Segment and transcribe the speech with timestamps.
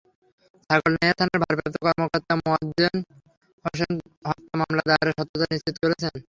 [0.69, 2.95] ছাগলনাইয়া থানার ভারপ্রাপ্ত কর্মকর্তা মোয়াজ্জেম
[3.65, 3.91] হোসেন
[4.27, 6.13] হত্যা মামলা দায়েরের সত্যতা নিশ্চিত করেছেন।